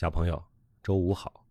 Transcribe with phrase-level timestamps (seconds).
[0.00, 0.42] 小朋友，
[0.82, 1.44] 周五好，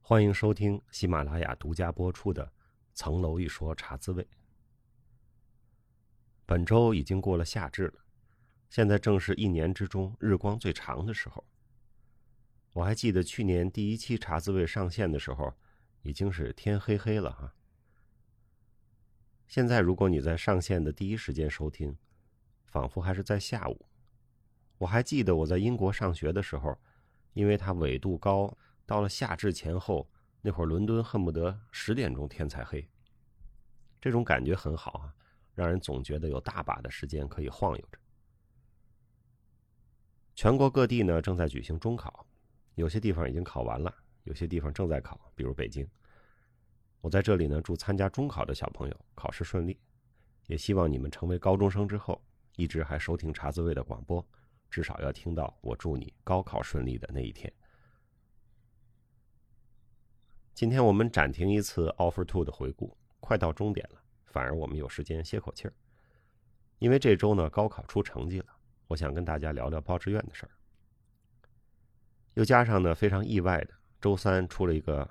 [0.00, 2.44] 欢迎收听喜马拉雅独家播出的
[2.92, 4.24] 《层楼一说茶滋味》。
[6.44, 7.94] 本周已经过了夏至了，
[8.68, 11.44] 现在正是一年之中日光最长的时候。
[12.72, 15.54] 我还记得去年第一期茶滋味上线的时候，
[16.02, 17.54] 已经是天黑黑了哈。
[19.46, 21.96] 现在如果你在上线的第一时间收听，
[22.64, 23.86] 仿佛还是在下午。
[24.78, 26.76] 我还记得我在英国上学的时候，
[27.32, 30.08] 因为它纬度高，到了夏至前后
[30.40, 32.86] 那会儿，伦敦恨不得十点钟天才黑。
[34.00, 35.14] 这种感觉很好啊，
[35.54, 37.98] 让人总觉得有大把的时间可以晃悠着。
[40.34, 42.26] 全国各地呢正在举行中考。
[42.74, 45.86] 有些地方已经考完了，有些地方正在考，比如北京。
[47.02, 49.78] 我在这里呢，祝参加中考的小朋友考试顺利，
[50.46, 52.20] 也希望你们成为高中生之后，
[52.56, 54.26] 一直还收听茶滋味的广播，
[54.72, 57.52] 至少要听到我祝你高考顺利的那一天。
[60.54, 65.74] 今天我们暂停一次 Offer Two 的回顾，快到终点了，反而我们有时间歇口气儿，
[66.78, 68.46] 因为这周呢高考出成绩了，
[68.86, 70.52] 我想跟大家聊聊报志愿的事儿。
[72.32, 75.06] 又加上呢，非常意外的，周三出了一个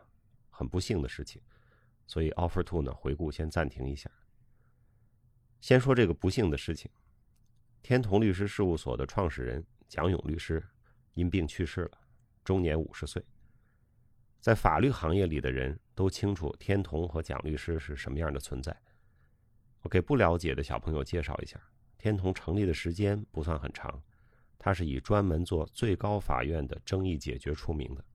[0.49, 1.39] 很不幸的事情，
[2.07, 4.09] 所以 Offer Two 呢回顾先暂停一下。
[5.59, 6.89] 先说这个不幸的事情，
[7.83, 10.63] 天同律师事务所的创始人蒋勇律师
[11.13, 11.97] 因病去世了，
[12.43, 13.23] 终年五十岁。
[14.39, 18.75] 在法律行业里的人都清楚天同和蒋律师是什么样的存在。
[19.81, 21.59] 我给不了解的小朋友介绍一下，
[21.97, 24.01] 天同成立的时间不算很长。
[24.59, 28.05] 他是以专门做最高法院的争议解决出名的。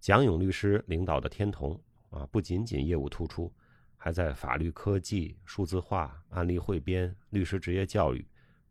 [0.00, 3.54] 蒋勇律师领导的天同啊，不仅仅业务突出，
[3.96, 8.26] 还在法律科技、数字化、案例汇编、律师职业教育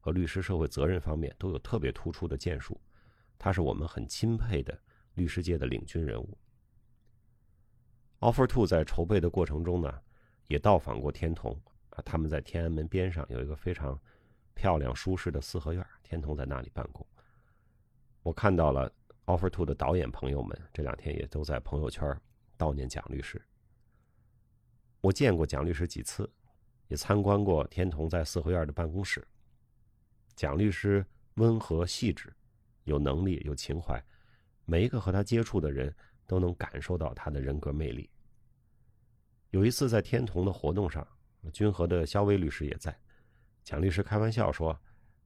[0.05, 2.79] 和律师社会责任方面都有特别突出的建树。
[3.39, 4.79] 他是我们很钦佩的
[5.15, 6.37] 律师界的领军人物。
[8.19, 10.01] Offer Two 在筹备的过程中呢，
[10.45, 13.99] 也到访过天同啊，他们在天安门边上有一个非常。
[14.57, 17.05] 漂亮舒适的四合院，天童在那里办公。
[18.23, 18.89] 我看到了
[19.25, 22.17] Offer Two 的导演朋友们这两天也都在朋友圈
[22.57, 23.39] 悼念蒋律师。
[25.01, 26.31] 我见过蒋律师几次，
[26.87, 29.27] 也参观过天童在四合院的办公室。
[30.35, 32.31] 蒋律师温和细致，
[32.83, 34.01] 有能力有情怀，
[34.65, 35.93] 每一个和他接触的人
[36.27, 38.09] 都能感受到他的人格魅力。
[39.51, 41.07] 有一次在天童的活动上，
[41.53, 42.93] 君和的肖威律师也在。
[43.63, 44.77] 蒋律师开玩笑说：“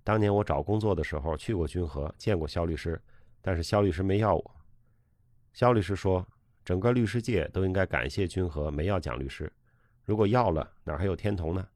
[0.03, 3.01] 当年我找工作的时候去过君和，见过肖律师，
[3.41, 4.55] 但是肖律师没要我。”
[5.53, 6.25] 肖律师说
[6.63, 9.51] ：“整个律师界都应该感谢君和没要蒋律师，
[10.05, 11.67] 如果要了，哪还有天童呢？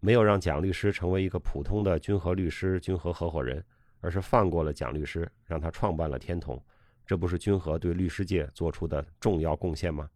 [0.00, 3.64] 没有让蒋律师成为一个普通的君和律师、君和合伙人，
[4.00, 6.62] 而是放过了蒋律师，让他创办了天童，
[7.04, 10.08] 这不是君和对律师界做出的重要贡献吗？”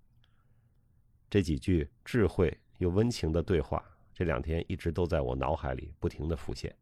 [1.30, 3.84] 这几句智慧又温情的对话。
[4.12, 6.76] 这两天一直都在我脑海里不停的浮现。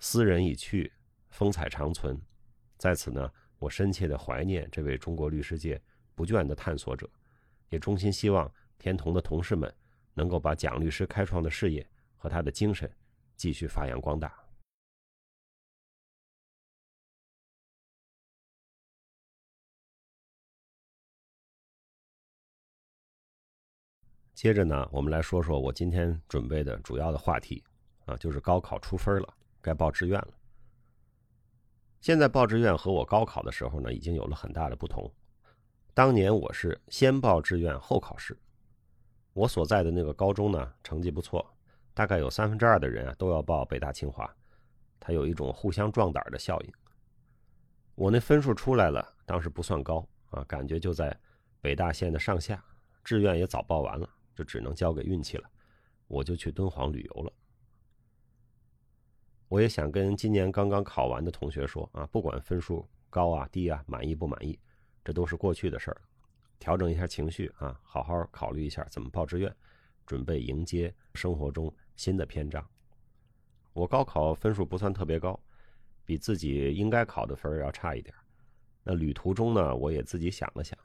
[0.00, 0.92] 斯人已去，
[1.30, 2.20] 风采长存，
[2.76, 5.80] 在此呢，我深切的怀念这位中国律师界
[6.16, 7.08] 不倦的探索者，
[7.68, 9.72] 也衷心希望天童的同事们
[10.14, 11.86] 能够把蒋律师开创的事业
[12.16, 12.90] 和他的精神
[13.36, 14.32] 继续发扬光大。
[24.34, 27.62] 接着呢，我们来说说我今天准备的主要的话题，
[28.04, 30.34] 啊，就是高考出分了，该报志愿了。
[32.00, 35.10] 现在报志愿和我高考的时候呢，已经有了很大的不同。
[35.94, 38.36] 当年我是先报志愿后考试。
[39.34, 41.46] 我所在的那个高中呢，成绩不错，
[41.92, 44.34] 大概有三分之二的人啊都要报北大清华，
[44.98, 46.72] 它有一种互相壮胆的效应。
[47.94, 51.14] 我那分数出来了，当时不算高啊，感觉就在
[51.60, 52.64] 北大线的上下，
[53.04, 54.08] 志愿也早报完了。
[54.36, 55.48] 就只能交给运气了，
[56.08, 57.32] 我就去敦煌旅游了。
[59.46, 64.58] 我也想跟今年刚刚考完的同学说啊，不管分数高啊低啊，满意不满意，
[65.04, 66.02] 这都是过去的事儿，
[66.58, 69.54] 调整一下情绪啊，好好考虑一下怎么报志愿，
[70.06, 72.66] 准备迎接生活中新的篇章。
[73.72, 75.38] 我高考分数不算特别高，
[76.04, 78.14] 比自己应该考的分要差一点。
[78.82, 80.78] 那旅途中呢，我也自己想了想。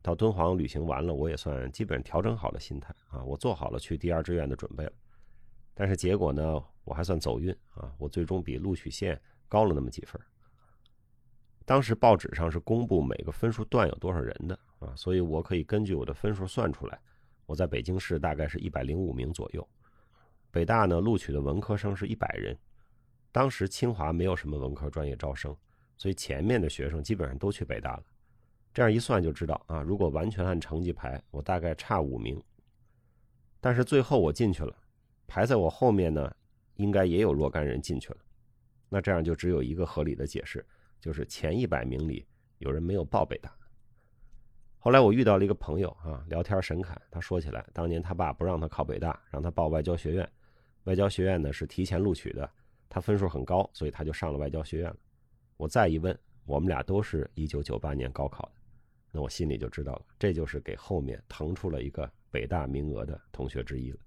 [0.00, 4.92] 到敦煌旅行完了，我也算基本调整好了心态啊，我做好了去第二志愿的准备了。
[5.74, 10.20] 但是结果呢，我还算走运啊，我最终比录取线高了那么几分。
[11.64, 17.00] 当时报纸上是公布每个分数段有多少人的啊，所以我可以根据我的分数算出来，
[17.46, 19.66] 我在北京市大概是一百零五名左右。
[20.50, 22.56] 北大呢录取的文科生是一百人，
[23.32, 25.56] 当时清华没有什么文科专业招生，
[25.96, 28.02] 所以前面的学生基本上都去北大了。
[28.72, 32.40] 这样一算就知道啊，如果完全按成绩排，我大概差五名。
[33.60, 34.76] 但是最后我进去了，
[35.26, 36.30] 排在我后面呢，
[36.74, 38.18] 应该也有若干人进去了。
[38.88, 40.64] 那这样就只有一个合理的解释，
[41.04, 42.26] 就是前一百名里
[42.60, 43.54] 有人没有报北大。
[44.78, 50.26] 后来我遇到了一个朋友啊，聊天神侃，他说起来，当年他爸不让他考北大，让他报外交学院。
[50.84, 52.50] 外交学院呢是提前录取的，
[52.88, 54.96] 他分数很高，所以他就上了外交学院了。
[55.58, 58.52] 我再一问，我们俩都是一九九八年高考的。
[59.12, 63.98] 那我心里就知道了，这就是给后面腾出了一个北大名额的同学之一了。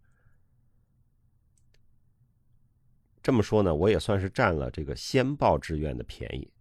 [3.21, 6.51] 这么说呢，我也算是占了这个先报志愿的便宜。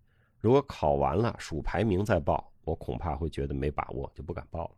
[0.47, 4.75] 如果考完了数排名再报，我恐怕会觉得没把握，就不敢报了。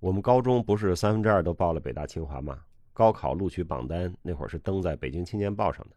[0.00, 2.62] 我们高中不是三分之二都报了北大清华吗？
[2.92, 5.96] 高考录取榜单那会儿是登在北京青年报上的。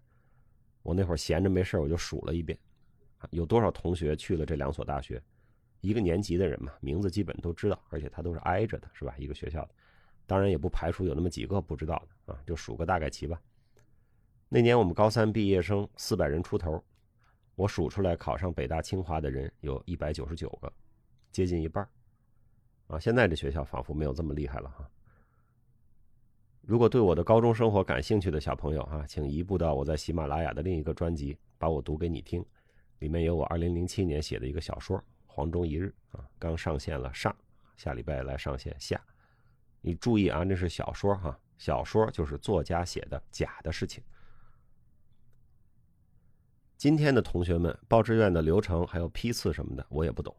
[0.81, 2.57] 我那会儿闲着没事我就数了一遍，
[3.31, 5.21] 有多少同学去了这两所大学。
[5.81, 9.13] 一个年级的人嘛，名字基本都知道，而且他都是挨着的，是吧？
[9.17, 9.71] 一个学校的，
[10.25, 13.37] 当然也不排除有那么几个不知道的啊，就数个大概齐吧。
[14.47, 16.81] 那年我们高三毕业生四百人出头，
[17.57, 20.71] 我数出来考上北大清华的人有一百九十九个，
[21.31, 21.89] 接近一半
[22.85, 24.87] 啊，现在这学校仿佛没有这么厉害了哈。
[26.61, 32.45] 如果对我的高中生活感兴趣的小朋友啊，请移步到我在喜马拉雅的另一个专辑，把我读给你听，
[32.99, 35.03] 里面有我二零零七年写的一个小说。
[35.25, 37.35] 黄钟一日啊，刚上线了上，
[37.75, 39.01] 下礼拜来上线下。
[39.81, 44.03] 你注意啊，那是小说哈，小说就是作家写的假的事情。
[46.77, 50.35] 今天的同学们报志愿的流程还有批次什么的，我也不懂，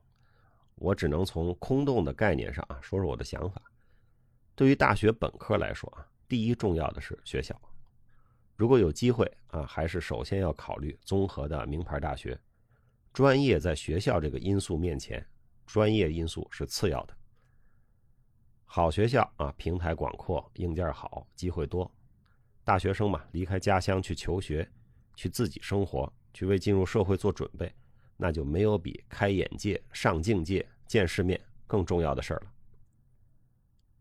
[0.76, 3.60] 我只能从空洞的概念上啊说说我的想法。
[4.54, 7.60] 对于大学本科来说啊，第一重要的是学校，
[8.54, 12.38] 如果有机会啊，还是首先要考虑综合的名牌大学。
[13.12, 15.26] 专业在学校这个因素面前，
[15.66, 17.16] 专业因素是次要的。
[18.64, 21.90] 好学校啊，平台广阔，硬件好，机会多。
[22.62, 24.70] 大学生嘛，离开家乡去求学，
[25.16, 27.72] 去自己生活，去为进入社会做准备，
[28.16, 32.52] 那就没有比开眼界、上境界、见世面更重要的事儿了。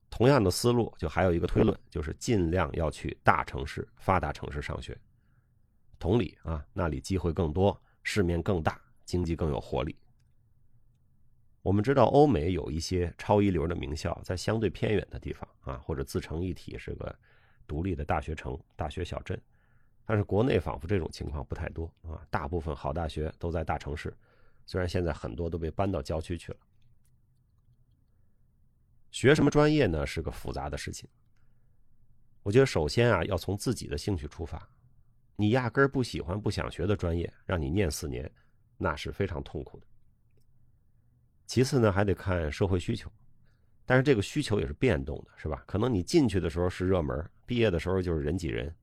[0.10, 4.98] 同样的思路，就还有一个推论，就是尽量要去大城市、发达城市上学。
[6.00, 8.82] 同理啊，那里机会更多，世面更大。
[9.06, 9.96] 经济更有活力。
[11.62, 17.18] 我们知道，欧美有一些超一流的名校在相对偏远的地方啊，或者自成一体，是个
[17.66, 19.42] 独立的大学城、大学小镇。
[20.10, 24.16] 但是国内仿佛这种情况不太多啊，大部分好大学都在大城市，
[24.66, 26.58] 虽然现在很多都被搬到郊区去了。
[29.12, 30.08] 学什么专业呢？
[30.08, 31.10] 是个复杂的事情。
[32.42, 34.66] 我觉得首先啊，要从自己的兴趣出发。
[35.36, 38.32] 你压根儿不喜欢、不想学的专业，让你念四年。
[38.78, 39.88] 那是非常痛苦的。
[41.48, 43.12] 其次呢，还得看社会需求，
[43.86, 45.62] 但是这个需求也是变动的，是吧？
[45.68, 48.74] 可能你进去的时候是热门，毕业的时候就是人挤人。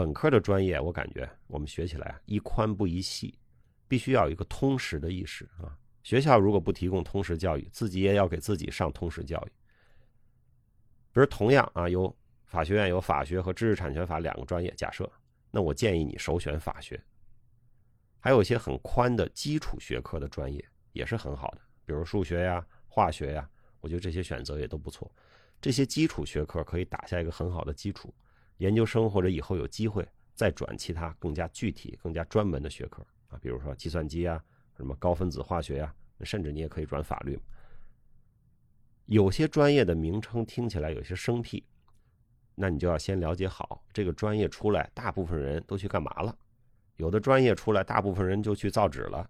[0.00, 3.38] 本科的专业，我感觉我们学起来啊，宜宽不宜细，
[3.86, 5.76] 必须要有一个通识的意识啊。
[6.02, 9.52] 学校如果不提供通识教育，自己也要给自己上通识教育。
[11.12, 12.16] 比如同样啊，有
[12.46, 15.06] 法学院有法学和知识产权法两个专业，假设，
[15.50, 16.98] 那我建议你首选法学。
[18.20, 23.46] 还有一些很宽的基础学科的专业也是很好的，比如数学呀、化学呀，
[23.80, 25.14] 我觉得这些选择也都不错。
[25.60, 28.14] 这些基础学科可以打下一个很好的基础，
[28.60, 34.42] 研究生或者以后有机会再转其他更加具体、更加专门的学科啊，比如说计算机啊、
[34.76, 37.40] 什么高分子化学呀，甚至你也可以转法律。
[39.06, 41.64] 有些专业的名称听起来有些生僻，
[42.54, 46.36] 那你就要先了解好这个专业出来，大部分人都去干嘛了。
[46.96, 49.24] 有的专业出来，大部分人就去造纸了；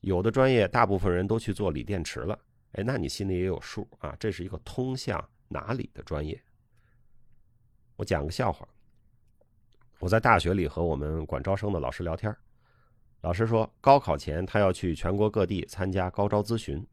[0.00, 2.36] 有的专业，大部分人都去做锂电池了。
[2.72, 6.42] 哎，那你心里也有数啊，这是一个通向哪里的专业？
[7.96, 8.66] 我讲个笑话。
[10.00, 12.34] 我在大学里和我们管招生的老师聊天，
[13.22, 16.86] 老师说，高考前他要去全国各地参加高招咨询，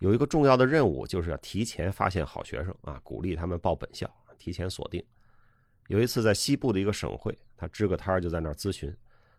[0.00, 5.02] 有一个重要的任务，就是要提前发现好学生啊，鼓励他们报本校，提前锁定。
[5.86, 8.94] 有一次在西部的一个省会，他支个摊就在那儿咨询。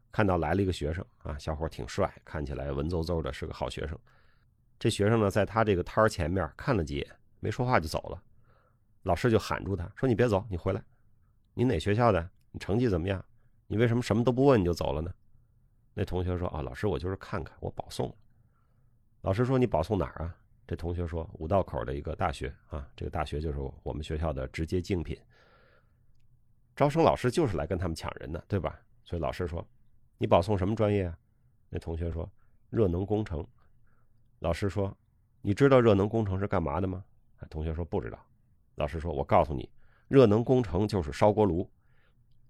[0.10, 4.00] 看到来了一个学生啊，小伙挺帅，看起来文绉绉的，是个好学生。
[4.80, 7.08] 这学生呢，在他这个摊前面看了几眼，
[7.42, 8.24] 没说话就走了。
[9.08, 10.84] 老师就喊住他说：“你别走，你回来。
[11.54, 12.30] 你哪学校的？
[12.52, 13.24] 你成绩怎么样？
[13.66, 15.14] 你为什么什么都不问你就走了呢？”
[15.96, 18.16] 那同学说：“啊，老师，我就是看看，我保送了。”
[19.24, 20.36] 老师说：“你保送哪儿啊？”
[20.68, 25.18] 这同学说：“五道口的一个大学啊，这个大学就是我们学校的直接竞品。
[26.76, 29.66] 招生老师就是来跟他们抢人的，对吧？”所以老师说。
[30.20, 31.18] 你保送什么专业啊？
[31.70, 32.30] 那同学说
[32.70, 33.48] ：“热能工程。”
[34.40, 34.96] 老师说
[35.42, 37.06] ：“你知道热能工程是干嘛的吗？”
[37.50, 38.20] 同学说：“不知道。”
[38.78, 39.70] 老师说：“我告诉你，
[40.08, 41.70] 热能工程就是烧锅炉，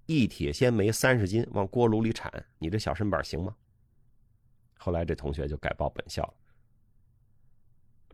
[0.06, 3.56] 一铁鲜煤三十斤往锅炉里铲，你这小身板行吗？”
[4.78, 6.34] 后来这同学就改报本校了。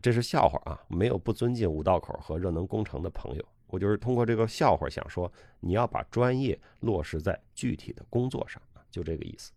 [0.00, 3.44] 这是笑话啊，没有不尊敬五道口和热能工程的朋友。
[3.66, 9.52] 我就是通过这个笑话想说，你要把专业落实在具体的工作上就这个意思。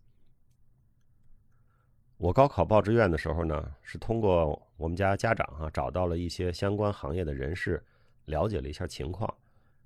[2.16, 7.80] 我高考报志愿的时候呢，是通过我们家家长啊找到了一些相关行业的人士，
[8.28, 9.32] 了解了一下情况。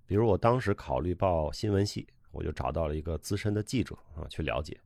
[0.06, 4.78] 比如我当时考虑报新闻系，我就找到了一个资深的记者啊去了解。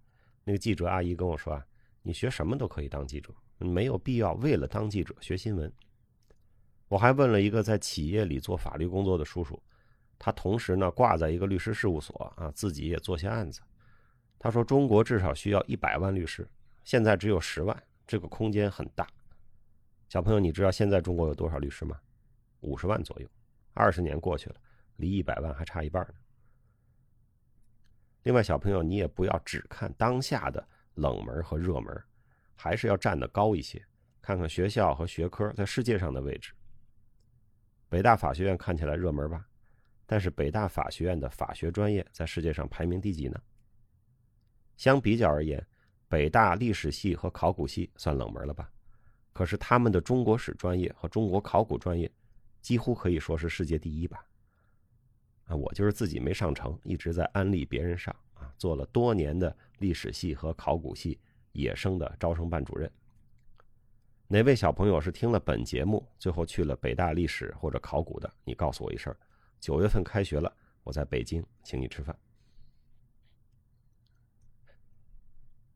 [0.45, 1.67] 那个记者阿姨跟我说啊，
[2.03, 5.73] 你学什么都可以当记者，没有必要为了当记者学新闻。
[6.89, 9.61] 我还问了一个在企业里做法律工作的叔叔，
[10.19, 13.61] 他同时呢挂在一个律师事务所啊，自己也做些案子。
[14.39, 16.49] 他说中国至少需要一百万律师。
[16.85, 19.09] 现在只有十万，这个空间很大。
[20.09, 21.99] 小朋友，你知道现在中国有多少律师吗？
[22.61, 23.29] 五十万左右。
[23.77, 24.57] 二十年过去了，
[24.97, 26.15] 离一百万还差一半呢。
[28.23, 32.03] 另外，小朋友，你也不要只看当下的冷门和热门，
[32.55, 33.81] 还是要站得高一些，
[34.21, 36.53] 看看学校和学科在世界上的位置。
[37.89, 39.47] 北大法学院看起来热门吧？
[40.07, 43.41] 但是北大法学院的法学专业在世界上排名第几呢？
[44.77, 45.65] 相比较而言。
[46.09, 48.71] 北大历史系和考古系算冷门了吧？
[49.33, 52.09] 可是他们的中国史专业和中国考古专业，
[52.67, 54.27] 几乎可以说是世界第一吧？
[55.45, 61.17] 啊，我就是自己没上成，一直在安利别人上啊，做了多年的历史系和考古系
[61.53, 62.91] 野生的招生办主任。
[64.27, 68.29] 哪位小朋友是听了本节目，最后去了北大历史或者考古的？
[68.43, 69.15] 你告诉我一声。
[69.61, 72.19] 九月份开学了，我在北京请你吃饭。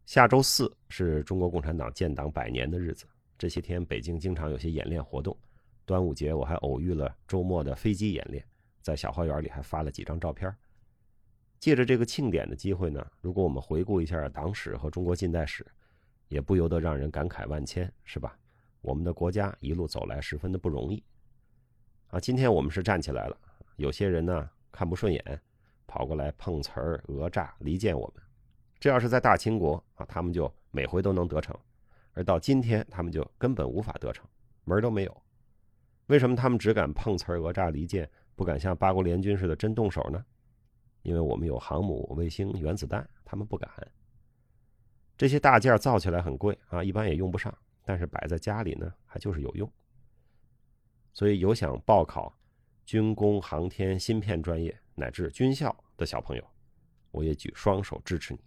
[0.07, 3.07] 下周四是中国共产党建党百年的日子，
[3.39, 5.39] 这些天北京经常有些演练活动。
[5.91, 8.47] 端午节我还偶遇了周末的飞机演练，
[8.81, 10.55] 在小花园里还发了几张照片。
[11.59, 15.67] 借着这个庆典的机会呢，如果我们回顾一下党史和中国近代史，
[16.29, 18.39] 也不由得让人感慨万千，是吧？
[18.83, 21.03] 我们的国家一路走来十分的不容易。
[22.07, 23.37] 啊，今天我们是站起来了，
[23.75, 25.43] 有些人呢看不顺眼，
[25.89, 28.23] 跑过来碰瓷儿、讹诈、离间我们。
[28.79, 31.53] 这要是在大清国啊，他们就每回都能得逞，
[32.13, 34.25] 而到今天，他们就根本无法得逞，
[34.63, 35.23] 门都没有。
[36.11, 40.25] 为什么他们只敢碰瓷儿、讹诈、离间，不敢像八国联军似的真动手呢？
[41.03, 43.71] 因为我们有航母、卫星、原子弹，他们不敢。
[45.17, 49.73] 这些大件造起来很贵啊，一般也用不上，但是摆在家里呢，还就是有用。
[51.13, 52.37] 所以有想报考
[52.85, 56.45] 军工、航天、芯片专业乃至军校的小朋友，
[57.13, 58.41] 我也举双手支持你。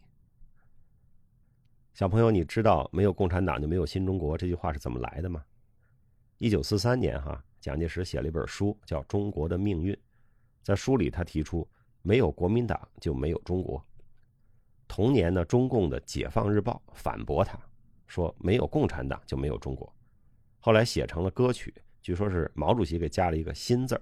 [1.93, 5.46] 小朋友，你知道“没有共产党就没有新中国”这句话是怎么来的吗？
[6.39, 9.93] 一九四三年，哈，蒋介石写了一本书，叫《中国的命运》。
[10.62, 11.65] 在书里，他提出
[12.03, 13.82] “没有国民党就没有中国”。
[14.86, 17.58] 同年呢，中共的《解放日报》反驳他，
[18.05, 19.89] 说“没有共产党就没有中国”。
[20.60, 24.01] 后来写成了歌曲，据说是毛主席给加了一个“新”字儿。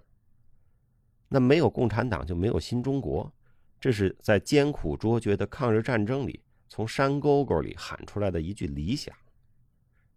[1.28, 3.32] 那没有共产党就没有新中国，
[3.80, 6.42] 这是在艰苦卓绝的抗日战争里。
[6.68, 9.16] 从山沟沟里喊出来的一句理想，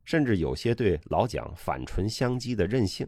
[0.02, 3.06] 甚至有些对老蒋反唇相讥的任性。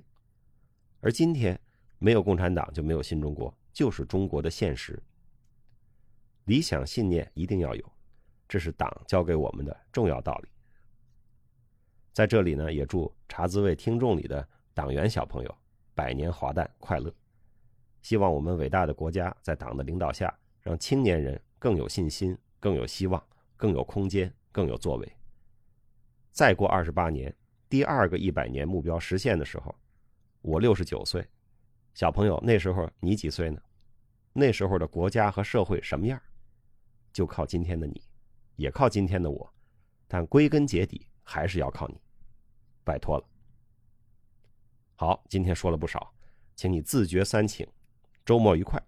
[1.00, 1.58] 而今天，
[1.98, 5.02] 没有共产党就没有新中国，就是中国的现实。
[6.44, 7.92] 理想信念一定要有，
[8.48, 10.48] 这是党教给我们的重要道理。
[12.12, 15.54] 在这里呢，也祝茶滋味听众里的党员小朋友
[15.94, 17.12] 百年华诞快乐。
[18.02, 23.22] 希望我们伟大的国家在党的领导下，让青年人更有信心，更有希望。
[23.58, 25.12] 更有空间，更有作为。
[26.30, 27.34] 再过二十八年，
[27.70, 29.74] 第二个一百年目标实现的时候，
[30.42, 31.26] 我六十九岁，
[31.94, 33.60] 小朋友那时候你几岁呢？
[34.32, 36.20] 那时候的国家和社会什么样？
[37.12, 38.02] 就靠今天的你，
[38.56, 39.54] 也靠今天的我，
[40.06, 42.00] 但归根结底还是要靠你，
[42.84, 43.24] 拜托了。
[44.94, 46.14] 好，今天说了不少，
[46.54, 47.66] 请你自觉三请，
[48.24, 48.82] 周末愉快，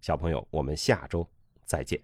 [0.00, 1.28] 小朋友，我们下周
[1.64, 2.00] 再见。